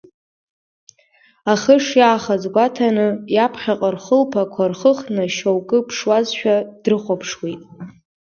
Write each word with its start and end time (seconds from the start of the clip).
Ахы 1.51 1.75
шиаахаз 1.85 2.43
гәаҭаны, 2.53 3.07
иаԥхьаҟа 3.35 3.89
рхылԥақәа 3.95 4.63
рхыхны 4.71 5.23
шьоукы 5.35 5.77
ԥшуазшәа 5.87 6.55
дрыхәаԥшуеит. 6.83 7.61